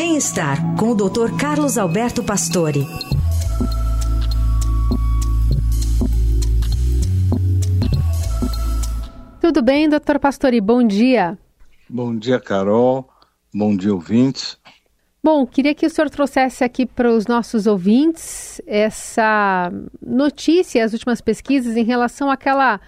Bem-estar 0.00 0.76
com 0.76 0.90
o 0.90 0.94
Dr. 0.94 1.36
Carlos 1.40 1.76
Alberto 1.76 2.22
Pastore. 2.22 2.86
Tudo 9.40 9.60
bem, 9.60 9.88
doutor 9.88 10.20
Pastore? 10.20 10.60
Bom 10.60 10.86
dia. 10.86 11.36
Bom 11.90 12.16
dia, 12.16 12.38
Carol. 12.38 13.08
Bom 13.52 13.76
dia, 13.76 13.92
ouvintes. 13.92 14.56
Bom, 15.20 15.44
queria 15.44 15.74
que 15.74 15.84
o 15.84 15.90
senhor 15.90 16.08
trouxesse 16.08 16.62
aqui 16.62 16.86
para 16.86 17.10
os 17.10 17.26
nossos 17.26 17.66
ouvintes 17.66 18.62
essa 18.68 19.68
notícia, 20.00 20.84
as 20.84 20.92
últimas 20.92 21.20
pesquisas 21.20 21.76
em 21.76 21.82
relação 21.82 22.30
àquela 22.30 22.80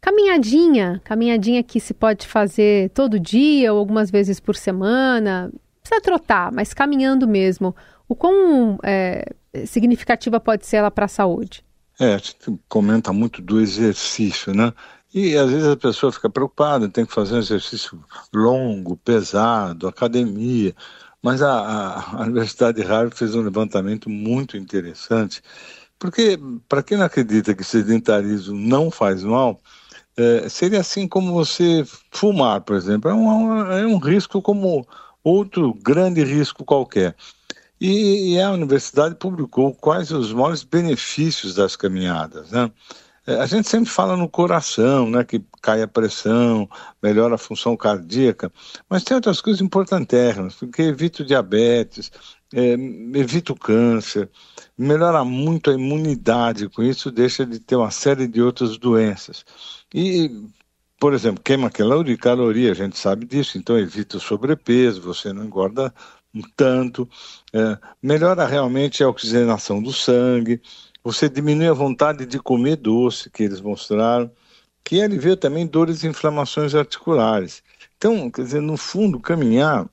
caminhadinha, 0.00 0.98
caminhadinha 1.04 1.62
que 1.62 1.78
se 1.78 1.92
pode 1.92 2.26
fazer 2.26 2.88
todo 2.94 3.20
dia 3.20 3.70
ou 3.70 3.78
algumas 3.78 4.10
vezes 4.10 4.40
por 4.40 4.56
semana. 4.56 5.52
Precisa 5.88 6.02
trotar, 6.02 6.52
mas 6.52 6.74
caminhando 6.74 7.26
mesmo. 7.26 7.74
O 8.06 8.14
quão 8.14 8.78
é, 8.82 9.32
significativa 9.64 10.38
pode 10.38 10.66
ser 10.66 10.76
ela 10.76 10.90
para 10.90 11.06
a 11.06 11.08
saúde? 11.08 11.64
É, 11.98 12.14
a 12.14 12.18
gente 12.18 12.36
comenta 12.68 13.10
muito 13.10 13.40
do 13.40 13.58
exercício, 13.58 14.54
né? 14.54 14.74
E 15.14 15.34
às 15.34 15.50
vezes 15.50 15.66
a 15.66 15.76
pessoa 15.76 16.12
fica 16.12 16.28
preocupada, 16.28 16.90
tem 16.90 17.06
que 17.06 17.14
fazer 17.14 17.36
um 17.36 17.38
exercício 17.38 17.98
longo, 18.34 18.98
pesado, 18.98 19.88
academia. 19.88 20.76
Mas 21.22 21.40
a, 21.40 22.18
a, 22.18 22.22
Universidade 22.22 22.82
de 22.82 22.86
Harvard 22.86 23.16
fez 23.16 23.34
um 23.34 23.40
levantamento 23.40 24.10
muito 24.10 24.58
interessante, 24.58 25.42
porque 25.98 26.38
para 26.68 26.82
quem 26.82 26.98
não 26.98 27.06
acredita 27.06 27.54
que 27.54 27.64
sedentarismo 27.64 28.54
não 28.54 28.90
faz 28.90 29.24
mal, 29.24 29.58
é, 30.18 30.48
seria 30.50 30.80
assim 30.80 31.08
como 31.08 31.32
você 31.32 31.82
fumar, 32.10 32.60
por 32.60 32.76
exemplo. 32.76 33.10
É 33.10 33.14
um, 33.14 33.72
é 33.72 33.86
um 33.86 33.96
risco 33.96 34.42
como 34.42 34.86
outro 35.28 35.74
grande 35.74 36.22
risco 36.24 36.64
qualquer. 36.64 37.14
E, 37.80 38.34
e, 38.34 38.40
a 38.40 38.50
universidade 38.50 39.14
publicou 39.14 39.72
quais 39.72 40.10
os 40.10 40.32
maiores 40.32 40.64
benefícios 40.64 41.54
das 41.54 41.76
caminhadas. 41.76 42.50
Né? 42.50 42.70
É, 43.28 43.34
a 43.34 43.46
gente 43.46 43.68
sempre 43.68 43.90
fala 43.90 44.16
no 44.16 44.28
coração, 44.28 45.08
né, 45.10 45.22
que 45.22 45.44
cai 45.62 45.82
a 45.82 45.86
pressão, 45.86 46.68
melhora 47.02 47.34
a 47.34 47.38
função 47.38 47.76
cardíaca, 47.76 48.50
mas 48.88 49.04
tem 49.04 49.14
outras 49.14 49.40
coisas 49.40 49.60
importantíssimas, 49.60 50.54
porque 50.54 50.82
evita 50.82 51.22
o 51.22 51.26
diabetes, 51.26 52.10
é, 52.54 52.72
evita 52.72 53.52
o 53.52 53.58
câncer, 53.58 54.30
melhora 54.78 55.22
muito 55.24 55.70
a 55.70 55.74
imunidade, 55.74 56.70
com 56.70 56.82
isso 56.82 57.10
deixa 57.10 57.44
de 57.44 57.60
ter 57.60 57.76
uma 57.76 57.90
série 57.90 58.26
de 58.26 58.40
outras 58.40 58.78
doenças. 58.78 59.44
E, 59.94 60.30
por 60.98 61.14
exemplo, 61.14 61.42
queima 61.42 61.70
caloria, 61.70 62.16
caloria, 62.16 62.72
a 62.72 62.74
gente 62.74 62.98
sabe 62.98 63.24
disso, 63.24 63.56
então 63.56 63.78
evita 63.78 64.16
o 64.16 64.20
sobrepeso, 64.20 65.00
você 65.00 65.32
não 65.32 65.44
engorda 65.44 65.94
tanto, 66.56 67.08
é, 67.52 67.78
melhora 68.02 68.46
realmente 68.46 69.02
a 69.02 69.08
oxigenação 69.08 69.82
do 69.82 69.92
sangue, 69.92 70.60
você 71.02 71.28
diminui 71.28 71.68
a 71.68 71.72
vontade 71.72 72.26
de 72.26 72.38
comer 72.38 72.76
doce, 72.76 73.30
que 73.30 73.44
eles 73.44 73.60
mostraram, 73.60 74.30
que 74.84 75.00
alivia 75.00 75.36
também 75.36 75.66
dores 75.66 76.02
e 76.02 76.08
inflamações 76.08 76.74
articulares. 76.74 77.62
Então, 77.96 78.30
quer 78.30 78.42
dizer, 78.42 78.60
no 78.60 78.76
fundo, 78.76 79.20
caminhar, 79.20 79.88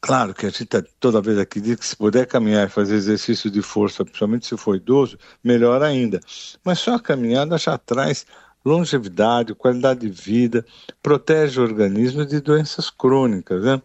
claro 0.00 0.34
que 0.34 0.46
a 0.46 0.50
gente 0.50 0.66
tá 0.66 0.82
toda 1.00 1.20
vez 1.20 1.38
aqui 1.38 1.60
diz 1.60 1.76
que 1.76 1.86
se 1.86 1.96
puder 1.96 2.26
caminhar 2.26 2.66
e 2.66 2.70
fazer 2.70 2.96
exercício 2.96 3.50
de 3.50 3.62
força, 3.62 4.04
principalmente 4.04 4.46
se 4.46 4.56
for 4.56 4.76
idoso, 4.76 5.18
melhor 5.42 5.82
ainda. 5.82 6.20
Mas 6.64 6.78
só 6.80 6.94
a 6.94 7.00
caminhada 7.00 7.56
já 7.58 7.78
traz 7.78 8.26
longevidade, 8.64 9.54
qualidade 9.54 10.00
de 10.00 10.08
vida, 10.08 10.64
protege 11.02 11.60
o 11.60 11.62
organismo 11.62 12.24
de 12.24 12.40
doenças 12.40 12.90
crônicas, 12.90 13.62
né? 13.62 13.80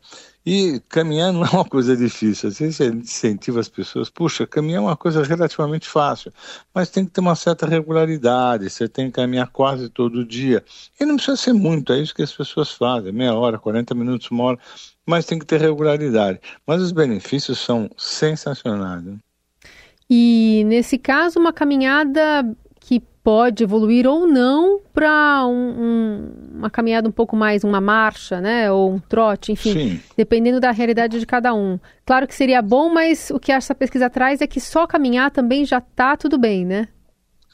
E 0.46 0.82
caminhar 0.90 1.32
não 1.32 1.46
é 1.46 1.50
uma 1.50 1.64
coisa 1.64 1.96
difícil. 1.96 2.50
Às 2.50 2.60
vezes 2.60 2.80
incentiva 2.82 3.62
as 3.62 3.70
pessoas, 3.70 4.10
puxa, 4.10 4.46
caminhar 4.46 4.80
é 4.80 4.86
uma 4.86 4.98
coisa 4.98 5.24
relativamente 5.24 5.88
fácil, 5.88 6.34
mas 6.74 6.90
tem 6.90 7.06
que 7.06 7.12
ter 7.12 7.22
uma 7.22 7.36
certa 7.36 7.66
regularidade, 7.66 8.70
você 8.70 8.90
tem 8.90 9.06
que 9.06 9.14
caminhar 9.14 9.48
quase 9.48 9.88
todo 9.88 10.26
dia. 10.26 10.64
E 11.00 11.06
não 11.06 11.16
precisa 11.16 11.38
ser 11.38 11.54
muito, 11.54 11.94
é 11.94 12.00
isso 12.00 12.14
que 12.14 12.24
as 12.24 12.34
pessoas 12.34 12.72
fazem, 12.72 13.14
meia 13.14 13.34
hora, 13.34 13.58
40 13.58 13.96
minutos, 13.96 14.30
uma 14.32 14.44
hora, 14.44 14.60
mas 15.06 15.26
tem 15.26 15.40
que 15.40 15.46
ter 15.46 15.62
regularidade. 15.62 16.42
Mas 16.68 16.82
os 16.82 16.92
benefícios 16.92 17.60
são 17.60 17.90
sensacionais. 17.98 19.02
Né? 19.02 19.18
E 20.10 20.64
nesse 20.66 20.98
caso, 20.98 21.40
uma 21.40 21.54
caminhada 21.54 22.46
que 22.86 23.02
pode 23.24 23.64
evoluir 23.64 24.06
ou 24.06 24.28
não 24.28 24.82
para 24.94 25.48
um, 25.48 25.54
um, 25.54 26.32
uma 26.56 26.70
caminhada 26.70 27.08
um 27.08 27.12
pouco 27.12 27.36
mais, 27.36 27.64
uma 27.64 27.80
marcha, 27.80 28.42
né? 28.42 28.70
Ou 28.70 28.96
um 28.96 29.00
trote, 29.00 29.54
enfim, 29.54 29.74
Sim. 29.74 30.00
dependendo 30.18 30.60
da 30.60 30.72
realidade 30.72 31.18
de 31.18 31.26
cada 31.26 31.54
um. 31.54 31.80
Claro 32.06 32.28
que 32.28 32.36
seria 32.36 32.62
bom, 32.62 32.90
mas 32.90 33.32
o 33.32 33.40
que 33.40 33.52
essa 33.52 33.74
pesquisa 33.74 34.10
traz 34.10 34.42
é 34.42 34.48
que 34.48 34.60
só 34.60 34.86
caminhar 34.86 35.32
também 35.32 35.64
já 35.64 35.78
está 35.78 36.18
tudo 36.18 36.38
bem, 36.38 36.66
né? 36.66 36.90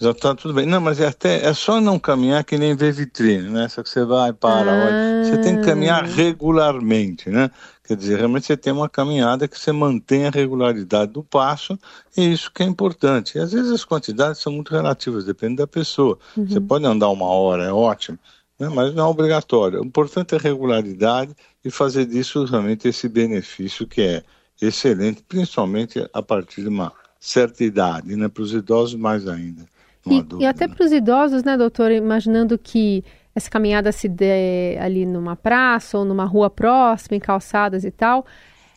Já 0.01 0.11
está 0.11 0.33
tudo 0.33 0.53
bem. 0.53 0.65
Não, 0.65 0.79
mas 0.79 1.01
é 1.01 1.07
até 1.07 1.45
é 1.45 1.53
só 1.53 1.81
não 1.81 1.99
caminhar 1.99 2.43
que 2.45 2.57
nem 2.57 2.73
ver 2.73 2.93
vitrine, 2.93 3.49
né? 3.49 3.67
Só 3.67 3.83
que 3.83 3.89
você 3.89 4.05
vai 4.05 4.31
para, 4.31 4.71
ah. 4.71 4.85
olha, 4.85 5.25
você 5.25 5.37
tem 5.41 5.57
que 5.57 5.65
caminhar 5.65 6.05
regularmente, 6.05 7.29
né? 7.29 7.51
Quer 7.83 7.97
dizer, 7.97 8.17
realmente 8.17 8.45
você 8.45 8.55
tem 8.55 8.71
uma 8.71 8.87
caminhada 8.87 9.45
que 9.45 9.59
você 9.59 9.73
mantém 9.73 10.25
a 10.25 10.29
regularidade 10.29 11.11
do 11.11 11.21
passo, 11.21 11.77
e 12.15 12.31
isso 12.31 12.49
que 12.49 12.63
é 12.63 12.65
importante. 12.65 13.37
E 13.37 13.41
às 13.41 13.51
vezes 13.51 13.71
as 13.71 13.83
quantidades 13.83 14.39
são 14.39 14.53
muito 14.53 14.71
relativas, 14.71 15.25
depende 15.25 15.57
da 15.57 15.67
pessoa. 15.67 16.17
Uhum. 16.37 16.47
Você 16.47 16.61
pode 16.61 16.85
andar 16.85 17.09
uma 17.09 17.25
hora, 17.25 17.65
é 17.65 17.73
ótimo, 17.73 18.17
né? 18.57 18.69
mas 18.69 18.93
não 18.93 19.05
é 19.05 19.07
obrigatório. 19.07 19.81
O 19.81 19.85
importante 19.85 20.33
é 20.33 20.37
a 20.37 20.41
regularidade 20.41 21.35
e 21.65 21.69
fazer 21.69 22.05
disso 22.05 22.45
realmente 22.45 22.87
esse 22.87 23.09
benefício 23.09 23.85
que 23.85 24.01
é 24.01 24.23
excelente, 24.61 25.23
principalmente 25.27 26.07
a 26.13 26.21
partir 26.21 26.61
de 26.61 26.69
uma 26.69 26.93
certa 27.19 27.63
idade, 27.65 28.15
né? 28.15 28.29
para 28.29 28.43
os 28.43 28.53
idosos 28.53 28.97
mais 28.97 29.27
ainda. 29.27 29.67
E, 30.07 30.25
e, 30.39 30.45
até 30.45 30.67
para 30.67 30.83
os 30.83 30.91
idosos, 30.91 31.43
né, 31.43 31.57
doutor, 31.57 31.91
imaginando 31.91 32.57
que 32.57 33.03
essa 33.35 33.49
caminhada 33.49 33.91
se 33.91 34.07
dê 34.07 34.77
ali 34.79 35.05
numa 35.05 35.35
praça 35.35 35.97
ou 35.97 36.05
numa 36.05 36.25
rua 36.25 36.49
próxima, 36.49 37.17
em 37.17 37.19
calçadas 37.19 37.83
e 37.83 37.91
tal, 37.91 38.25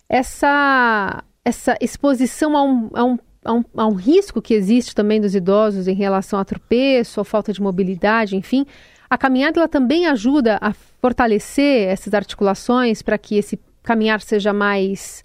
essa, 0.09 1.23
essa 1.45 1.77
exposição 1.81 2.57
a 2.57 2.63
um, 2.63 2.91
a 2.93 3.05
um 3.05 3.19
a 3.45 3.53
um, 3.53 3.65
um, 3.77 3.95
risco 3.95 4.41
que 4.41 4.55
existe 4.55 4.95
também 4.95 5.21
dos 5.21 5.35
idosos 5.35 5.89
em 5.89 5.95
relação 5.95 6.39
a 6.39 6.45
tropeço, 6.45 7.21
ou 7.21 7.25
falta 7.25 7.53
de 7.53 7.61
mobilidade, 7.61 8.37
enfim. 8.37 8.65
A 9.11 9.19
caminhada 9.19 9.59
ela 9.59 9.69
também 9.69 10.07
ajuda 10.07 10.59
a 10.61 10.73
fortalecer 10.73 11.89
essas 11.89 12.15
articulações 12.15 13.03
para 13.03 13.19
que 13.19 13.37
esse 13.37 13.61
caminhar 13.83 14.21
seja 14.21 14.53
mais 14.53 15.25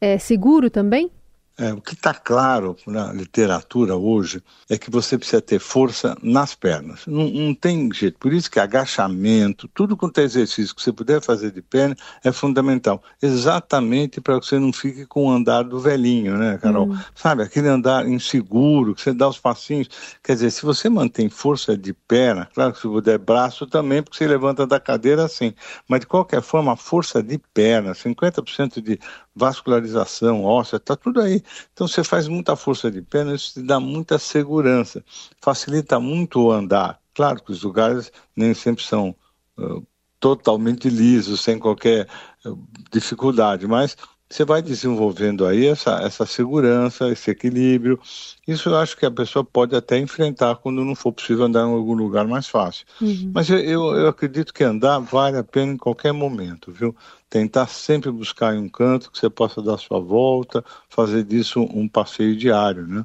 é, 0.00 0.18
seguro 0.18 0.70
também? 0.70 1.10
É, 1.60 1.74
o 1.74 1.80
que 1.82 1.92
está 1.92 2.14
claro 2.14 2.74
na 2.86 3.12
literatura 3.12 3.94
hoje 3.94 4.42
é 4.66 4.78
que 4.78 4.90
você 4.90 5.18
precisa 5.18 5.42
ter 5.42 5.58
força 5.58 6.16
nas 6.22 6.54
pernas. 6.54 7.04
Não, 7.06 7.28
não, 7.28 7.54
tem 7.54 7.92
jeito. 7.92 8.18
Por 8.18 8.32
isso 8.32 8.50
que 8.50 8.58
agachamento, 8.58 9.68
tudo 9.68 9.94
quanto 9.94 10.18
é 10.20 10.22
exercício 10.22 10.74
que 10.74 10.82
você 10.82 10.90
puder 10.90 11.20
fazer 11.20 11.50
de 11.50 11.60
perna 11.60 11.94
é 12.24 12.32
fundamental. 12.32 13.02
Exatamente 13.20 14.22
para 14.22 14.40
que 14.40 14.46
você 14.46 14.58
não 14.58 14.72
fique 14.72 15.04
com 15.04 15.26
o 15.26 15.30
andar 15.30 15.64
do 15.64 15.78
velhinho, 15.78 16.38
né, 16.38 16.56
Carol? 16.56 16.88
Hum. 16.88 16.98
Sabe, 17.14 17.42
aquele 17.42 17.68
andar 17.68 18.08
inseguro, 18.08 18.94
que 18.94 19.02
você 19.02 19.12
dá 19.12 19.28
os 19.28 19.38
passinhos. 19.38 19.90
Quer 20.22 20.32
dizer, 20.36 20.52
se 20.52 20.62
você 20.62 20.88
mantém 20.88 21.28
força 21.28 21.76
de 21.76 21.92
perna, 21.92 22.48
claro 22.54 22.72
que 22.72 22.80
se 22.80 22.88
puder 22.88 23.18
braço 23.18 23.66
também, 23.66 24.02
porque 24.02 24.16
você 24.16 24.26
levanta 24.26 24.66
da 24.66 24.80
cadeira 24.80 25.26
assim. 25.26 25.52
Mas 25.86 26.00
de 26.00 26.06
qualquer 26.06 26.40
forma, 26.40 26.72
a 26.72 26.76
força 26.76 27.22
de 27.22 27.36
perna, 27.52 27.92
50% 27.92 28.80
de 28.80 28.98
vascularização 29.34 30.42
óssea, 30.42 30.76
está 30.76 30.96
tudo 30.96 31.20
aí. 31.20 31.42
Então 31.72 31.86
você 31.86 32.02
faz 32.04 32.28
muita 32.28 32.56
força 32.56 32.90
de 32.90 33.02
perna, 33.02 33.34
isso 33.34 33.54
te 33.54 33.62
dá 33.62 33.80
muita 33.80 34.18
segurança, 34.18 35.04
facilita 35.40 35.98
muito 35.98 36.40
o 36.40 36.52
andar. 36.52 37.00
Claro 37.14 37.42
que 37.42 37.52
os 37.52 37.62
lugares 37.62 38.12
nem 38.34 38.54
sempre 38.54 38.84
são 38.84 39.14
uh, 39.58 39.86
totalmente 40.18 40.88
lisos, 40.88 41.40
sem 41.40 41.58
qualquer 41.58 42.08
uh, 42.44 42.58
dificuldade, 42.90 43.66
mas 43.66 43.96
você 44.30 44.44
vai 44.44 44.62
desenvolvendo 44.62 45.44
aí 45.44 45.66
essa, 45.66 46.00
essa 46.02 46.24
segurança, 46.24 47.08
esse 47.08 47.32
equilíbrio. 47.32 47.98
Isso 48.46 48.68
eu 48.68 48.76
acho 48.76 48.96
que 48.96 49.04
a 49.04 49.10
pessoa 49.10 49.44
pode 49.44 49.74
até 49.74 49.98
enfrentar 49.98 50.54
quando 50.56 50.84
não 50.84 50.94
for 50.94 51.12
possível 51.12 51.46
andar 51.46 51.66
em 51.66 51.74
algum 51.74 51.94
lugar 51.94 52.28
mais 52.28 52.46
fácil. 52.46 52.86
Uhum. 53.00 53.32
Mas 53.34 53.50
eu, 53.50 53.58
eu, 53.58 54.06
acredito 54.06 54.54
que 54.54 54.62
andar 54.62 55.00
vale 55.00 55.36
a 55.36 55.42
pena 55.42 55.72
em 55.72 55.76
qualquer 55.76 56.12
momento, 56.12 56.70
viu? 56.70 56.94
Tentar 57.28 57.66
sempre 57.66 58.08
buscar 58.12 58.54
em 58.54 58.58
um 58.58 58.68
canto 58.68 59.10
que 59.10 59.18
você 59.18 59.28
possa 59.28 59.60
dar 59.60 59.78
sua 59.78 59.98
volta, 59.98 60.64
fazer 60.88 61.24
disso 61.24 61.60
um 61.62 61.88
passeio 61.88 62.36
diário, 62.36 62.86
né? 62.86 63.04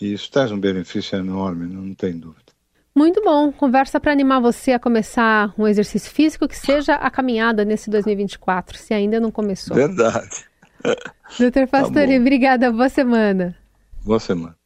E 0.00 0.12
isso 0.12 0.30
traz 0.30 0.52
um 0.52 0.58
benefício 0.58 1.18
enorme, 1.18 1.66
não 1.66 1.92
tem 1.94 2.16
dúvida. 2.16 2.50
Muito 2.94 3.22
bom. 3.22 3.52
Conversa 3.52 3.98
para 3.98 4.12
animar 4.12 4.40
você 4.40 4.72
a 4.72 4.78
começar 4.78 5.52
um 5.58 5.66
exercício 5.66 6.10
físico 6.10 6.46
que 6.46 6.56
seja 6.56 6.94
a 6.94 7.10
caminhada 7.10 7.64
nesse 7.64 7.90
2024, 7.90 8.78
se 8.78 8.94
ainda 8.94 9.18
não 9.20 9.30
começou. 9.30 9.76
Verdade. 9.76 10.49
Doutor 11.38 11.66
Pastore, 11.66 12.16
tá 12.16 12.20
obrigada. 12.20 12.72
Boa 12.72 12.88
semana. 12.88 13.56
Boa 14.04 14.18
semana. 14.18 14.59